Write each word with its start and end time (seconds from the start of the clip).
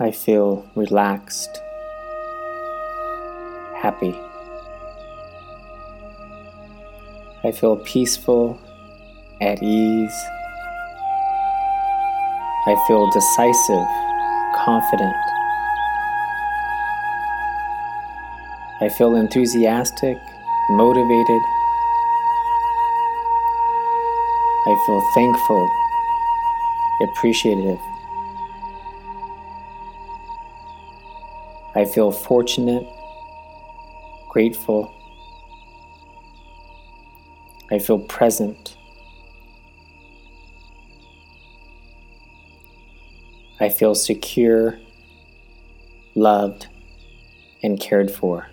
I 0.00 0.12
feel 0.12 0.64
relaxed, 0.76 1.60
happy. 3.74 4.14
I 7.42 7.50
feel 7.50 7.76
peaceful, 7.78 8.60
at 9.40 9.60
ease. 9.60 10.20
I 12.68 12.76
feel 12.86 13.10
decisive, 13.10 13.88
confident. 14.54 15.16
I 18.80 18.88
feel 18.88 19.16
enthusiastic, 19.16 20.16
motivated. 20.70 21.42
I 24.64 24.76
feel 24.86 25.02
thankful, 25.14 25.68
appreciative. 27.02 27.87
I 31.78 31.84
feel 31.84 32.10
fortunate, 32.10 32.84
grateful. 34.28 34.92
I 37.70 37.78
feel 37.78 38.00
present. 38.00 38.76
I 43.60 43.68
feel 43.68 43.94
secure, 43.94 44.80
loved, 46.16 46.66
and 47.62 47.78
cared 47.78 48.10
for. 48.10 48.48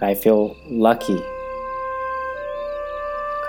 I 0.00 0.14
feel 0.14 0.56
lucky, 0.70 1.22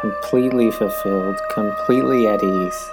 completely 0.02 0.71
fulfilled, 0.71 1.40
completely 1.54 2.27
at 2.27 2.43
ease, 2.43 2.90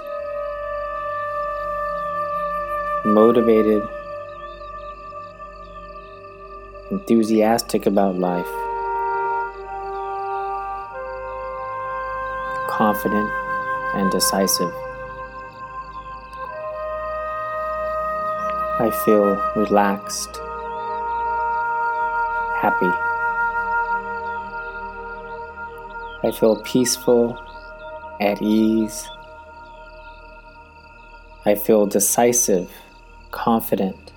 motivated, 3.05 3.87
enthusiastic 6.91 7.85
about 7.85 8.17
life, 8.17 8.47
confident 12.69 13.29
and 13.95 14.11
decisive. 14.11 14.73
I 18.79 18.89
feel 19.05 19.35
relaxed, 19.55 20.39
happy. 22.59 22.91
I 26.23 26.31
feel 26.31 26.61
peaceful, 26.63 27.37
at 28.21 28.41
ease. 28.41 29.07
I 31.45 31.55
feel 31.55 31.85
decisive, 31.85 32.71
confident. 33.43 34.13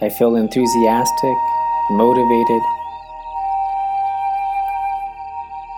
I 0.00 0.08
feel 0.08 0.36
enthusiastic, 0.36 1.36
motivated. 1.90 2.62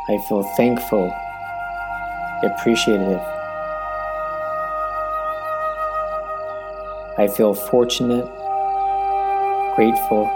I 0.09 0.19
feel 0.29 0.45
thankful, 0.57 1.13
appreciative. 2.45 3.21
I 7.19 7.27
feel 7.37 7.55
fortunate, 7.55 8.27
grateful. 9.75 10.31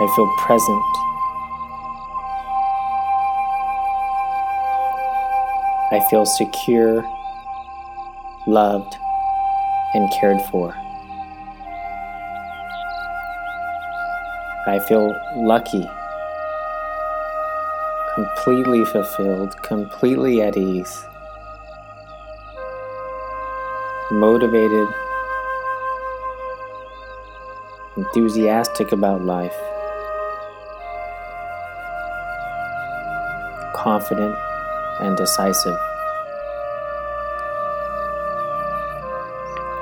I 0.00 0.12
feel 0.14 0.28
present. 0.38 0.84
I 5.92 6.00
feel 6.08 6.24
secure, 6.24 7.04
loved, 8.46 8.96
and 9.94 10.10
cared 10.18 10.40
for. 10.50 10.74
I 14.66 14.80
feel 14.88 15.14
lucky, 15.36 15.86
completely 18.14 18.84
fulfilled, 18.86 19.54
completely 19.62 20.40
at 20.40 20.56
ease. 20.56 21.04
motivated, 24.12 24.88
enthusiastic 27.96 28.92
about 28.92 29.22
life, 29.22 29.56
confident 33.74 34.36
and 35.00 35.16
decisive. 35.16 35.78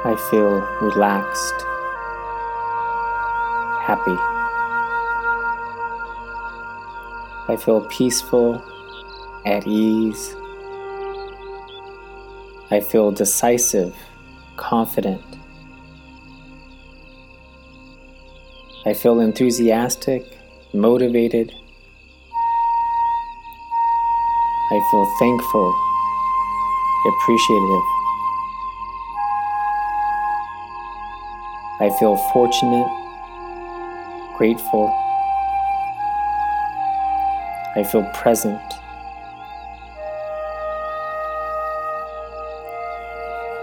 I 0.04 0.16
feel 0.30 0.60
relaxed, 0.80 1.66
happy. 3.82 4.16
I 7.48 7.56
feel 7.56 7.80
peaceful, 7.90 8.62
at 9.44 9.66
ease. 9.66 10.36
I 12.70 12.80
feel 12.80 13.10
decisive 13.10 13.94
confident. 14.56 15.22
I 18.86 18.94
feel 18.94 19.20
enthusiastic, 19.20 20.24
motivated. 20.72 21.52
I 24.72 24.80
feel 24.90 25.04
thankful, 25.18 25.74
appreciative. 27.06 27.82
I 31.80 31.90
feel 31.98 32.16
fortunate, 32.32 32.86
grateful. 34.36 34.94
I 37.74 37.82
feel 37.82 38.04
present. 38.14 38.60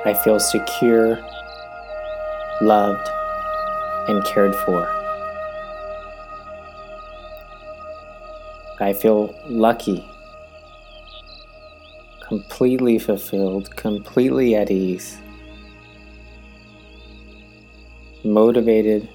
I 0.06 0.13
feel 0.24 0.39
secure, 0.41 1.19
loved, 2.62 3.07
and 4.09 4.25
cared 4.25 4.56
for. 4.56 4.89
I 8.79 8.94
feel 8.94 9.34
lucky, 9.47 10.09
completely 12.27 12.99
fulfilled, 12.99 13.73
completely 13.77 14.53
at 14.53 14.69
ease, 14.69 15.17
motivated, 18.25 19.07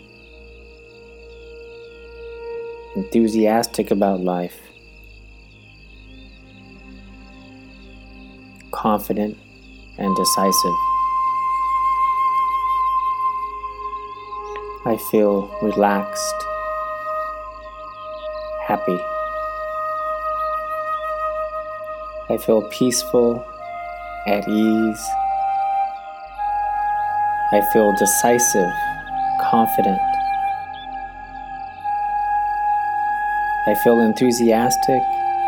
enthusiastic 2.97 3.91
about 3.91 4.21
life, 4.21 4.59
confident 8.71 9.37
and 9.99 10.17
decisive. 10.17 10.77
I 14.87 14.97
feel 15.11 15.55
relaxed, 15.61 16.47
happy. 18.67 18.99
I 22.33 22.39
feel 22.39 22.63
peaceful, 22.63 23.45
at 24.27 24.49
ease. 24.49 25.05
I 27.53 27.61
feel 27.75 27.95
decisive, 27.99 28.73
confident. 29.39 30.01
I 33.67 33.75
feel 33.85 34.01
enthusiastic, 34.01 35.03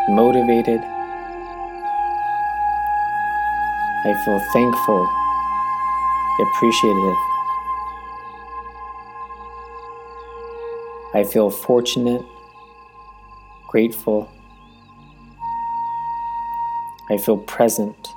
motivated, 0.09 0.79
I 4.05 4.13
feel 4.23 4.39
thankful, 4.53 5.09
appreciative. 6.39 7.17
I 11.15 11.23
feel 11.23 11.49
fortunate, 11.49 12.23
grateful. 13.67 14.34
I 17.09 17.17
feel 17.17 17.37
present. 17.37 18.07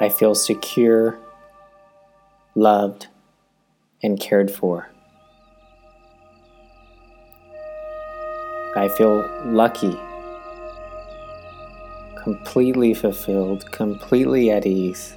I 0.00 0.08
feel 0.08 0.34
secure, 0.34 1.18
loved, 2.54 3.06
and 4.02 4.20
cared 4.20 4.50
for. 4.50 4.88
I 8.76 8.88
feel 8.88 9.24
lucky 9.46 9.98
completely 12.26 12.92
fulfilled, 12.92 13.64
completely 13.70 14.50
at 14.50 14.66
ease, 14.66 15.14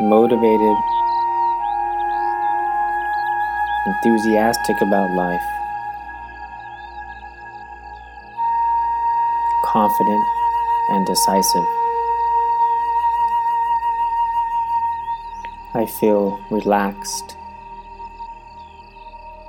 motivated, 0.00 0.76
enthusiastic 3.84 4.80
about 4.80 5.10
life, 5.16 5.42
confident 9.76 10.24
and 10.88 11.04
decisive. 11.04 11.66
I 15.74 15.84
feel 15.84 16.40
relaxed, 16.50 17.36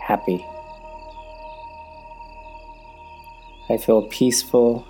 happy. 0.02 0.46
I 3.70 3.78
feel 3.78 4.02
peaceful, 4.10 4.86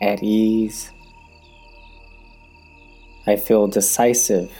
at 0.00 0.22
ease. 0.22 0.92
I 3.26 3.34
feel 3.34 3.66
decisive, 3.66 4.52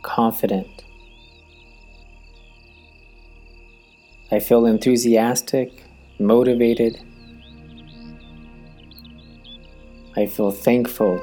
confident. 0.00 0.82
I 4.30 4.38
feel 4.38 4.64
enthusiastic, 4.64 5.84
motivated. 6.18 7.02
I 10.14 10.26
feel 10.26 10.50
thankful, 10.50 11.18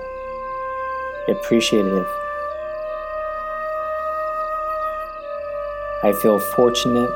appreciative. 1.27 2.07
I 6.01 6.11
feel 6.23 6.39
fortunate, 6.39 7.11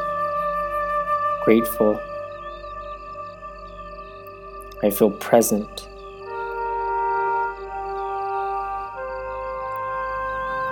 grateful. 1.44 2.00
I 4.84 4.92
feel 4.92 5.10
present. 5.10 5.88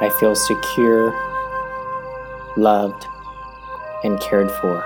I 0.01 0.15
feel 0.19 0.35
secure, 0.35 1.15
loved, 2.57 3.07
and 4.03 4.19
cared 4.21 4.51
for. 4.51 4.83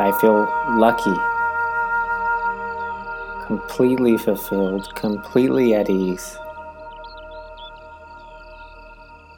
I 0.00 0.10
feel 0.20 0.48
lucky, 0.78 1.33
completely 3.54 4.16
fulfilled, 4.18 4.92
completely 4.96 5.74
at 5.74 5.88
ease, 5.88 6.36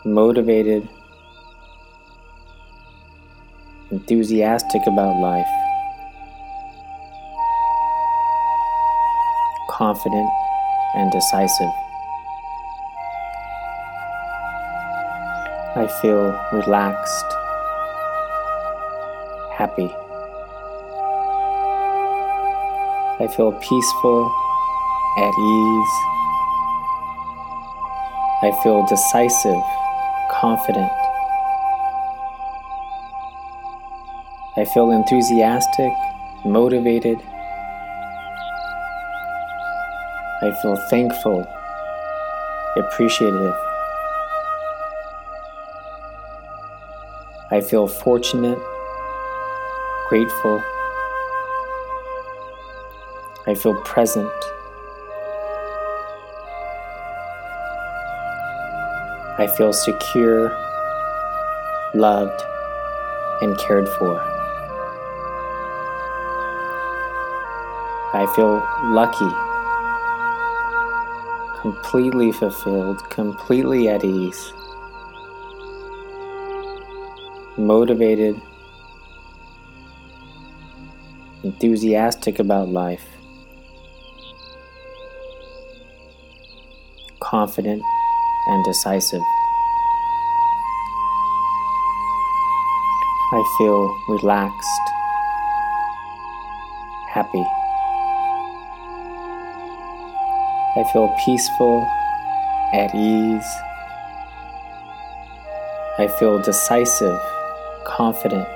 motivated, 0.06 0.88
enthusiastic 3.90 4.80
about 4.86 5.20
life, 5.20 5.46
confident 9.68 10.30
and 10.94 11.12
decisive. 11.12 11.72
I 15.76 15.86
feel 16.00 16.40
relaxed, 16.52 17.26
happy. 19.52 19.94
I 23.18 23.26
feel 23.26 23.50
peaceful, 23.52 24.30
at 25.16 25.32
ease. 25.38 25.96
I 28.42 28.52
feel 28.62 28.84
decisive, 28.86 29.62
confident. 30.30 30.92
I 34.58 34.66
feel 34.66 34.90
enthusiastic, 34.90 35.92
motivated. 36.44 37.18
I 40.42 40.52
feel 40.60 40.76
thankful, 40.90 41.48
appreciative. 42.76 43.54
I 47.50 47.62
feel 47.62 47.88
fortunate, 47.88 48.58
grateful. 50.10 50.62
I 53.48 53.54
feel 53.54 53.80
present. 53.82 54.32
I 59.38 59.46
feel 59.56 59.72
secure, 59.72 60.50
loved, 61.94 62.42
and 63.42 63.56
cared 63.58 63.88
for. 63.88 64.20
I 68.14 68.26
feel 68.34 68.66
lucky, 68.84 69.30
completely 71.60 72.32
fulfilled, 72.32 73.08
completely 73.10 73.88
at 73.88 74.02
ease, 74.04 74.52
motivated, 77.56 78.40
enthusiastic 81.44 82.38
about 82.38 82.70
life. 82.70 83.15
Confident, 87.36 87.82
and 88.46 88.64
decisive. 88.64 89.22
I 93.30 93.42
feel 93.58 93.94
relaxed, 94.08 94.86
happy. 97.10 97.44
I 100.78 100.84
feel 100.94 101.14
peaceful, 101.26 101.86
at 102.72 102.94
ease. 102.94 103.50
I 105.98 106.08
feel 106.18 106.40
decisive, 106.40 107.20
confident. 107.84 108.48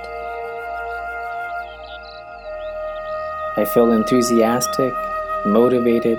I 3.58 3.66
feel 3.74 3.92
enthusiastic, 3.92 4.94
motivated, 5.44 6.18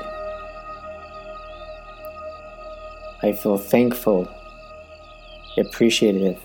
I 3.23 3.33
feel 3.33 3.57
thankful, 3.57 4.27
appreciative. 5.56 6.39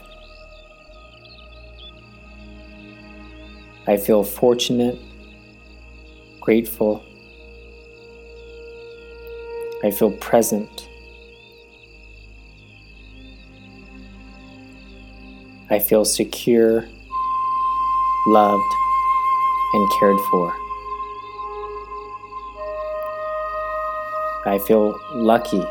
I 3.86 3.96
feel 3.96 4.22
fortunate, 4.22 4.98
grateful. 6.38 7.02
I 9.82 9.90
feel 9.90 10.10
present. 10.10 10.88
I 15.70 15.78
feel 15.78 16.04
secure, 16.04 16.86
loved, 18.26 18.74
and 19.72 19.90
cared 19.98 20.20
for. 20.30 20.52
I 24.44 24.58
feel 24.66 25.00
lucky 25.14 25.64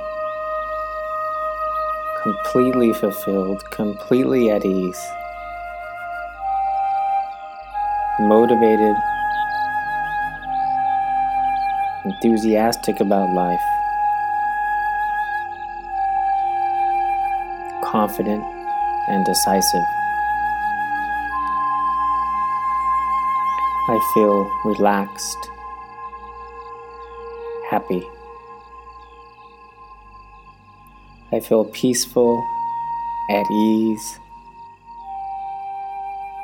completely 2.25 2.91
fulfilled, 2.91 3.61
completely 3.69 4.49
at 4.49 4.65
ease, 4.65 5.07
motivated, 8.21 8.95
enthusiastic 12.03 12.99
about 12.99 13.31
life, 13.35 13.59
confident 17.83 18.43
and 19.07 19.23
decisive. 19.23 19.85
I 23.87 23.99
feel 24.15 24.49
relaxed, 24.65 25.51
happy. 27.69 28.09
I 31.35 31.41
feel 31.41 31.65
peaceful, 31.65 32.47
at 33.29 33.45
ease. 33.51 34.19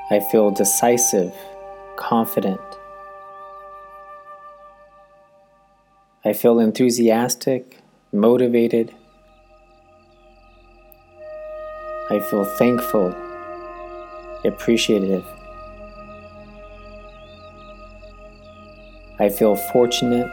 I 0.09 0.19
feel 0.19 0.51
decisive, 0.51 1.33
confident. 1.95 2.59
I 6.25 6.33
feel 6.33 6.59
enthusiastic, 6.59 7.77
motivated. 8.11 8.93
I 12.09 12.19
feel 12.29 12.43
thankful, 12.43 13.15
appreciative. 14.43 15.23
I 19.21 19.29
feel 19.29 19.55
fortunate, 19.55 20.29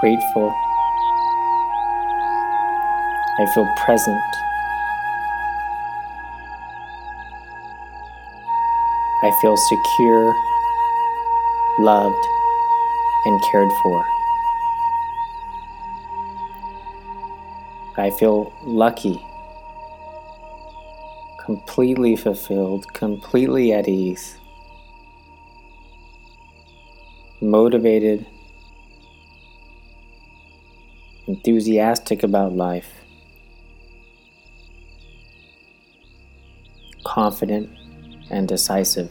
grateful. 0.00 0.52
I 3.36 3.46
feel 3.46 3.68
present. 3.84 4.22
I 9.24 9.30
feel 9.40 9.56
secure, 9.56 10.34
loved, 11.78 12.26
and 13.24 13.42
cared 13.50 13.72
for. 13.82 14.04
I 17.96 18.10
feel 18.10 18.52
lucky, 18.64 19.20
completely 21.44 22.16
fulfilled, 22.16 22.92
completely 22.92 23.72
at 23.72 23.88
ease, 23.88 24.36
motivated, 27.40 28.26
enthusiastic 31.26 32.22
about 32.22 32.52
life, 32.52 33.03
confident 37.04 37.70
and 38.30 38.48
decisive. 38.48 39.10